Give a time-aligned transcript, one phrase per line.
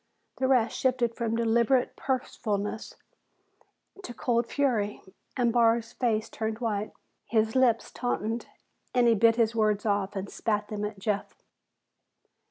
[0.37, 2.95] The rest shifted from deliberate purposefulness
[4.01, 5.03] to cold fury,
[5.37, 6.91] and Barr's face turned white.
[7.27, 8.47] His lips tautened,
[8.95, 11.37] and he bit his words off and spat them at Jeff.